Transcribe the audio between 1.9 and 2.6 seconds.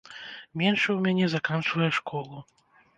школу.